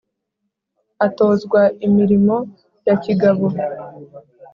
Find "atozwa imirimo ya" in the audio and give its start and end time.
1.05-2.95